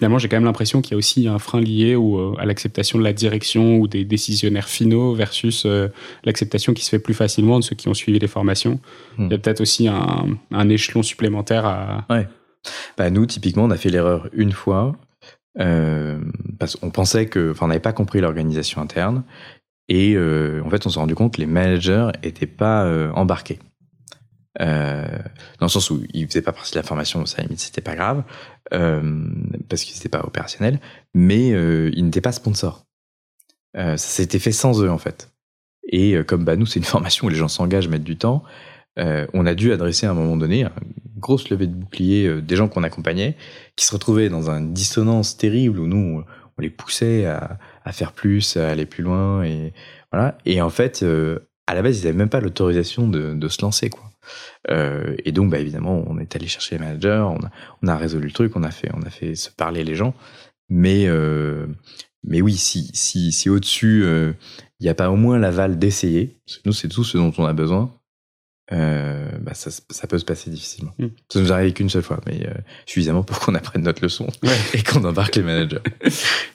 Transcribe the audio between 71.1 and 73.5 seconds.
Ça nous arrive qu'une seule fois, mais euh, suffisamment pour